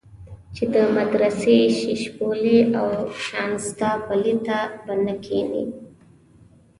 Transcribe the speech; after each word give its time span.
چې 0.55 0.63
د 0.73 0.75
مدرسې 0.97 1.57
ششپولي 1.79 2.57
او 2.79 2.87
شانزدا 3.25 3.91
پلي 4.05 4.35
ته 4.45 4.59
به 4.85 4.93
نه 5.05 5.15
کېنې. 5.25 5.63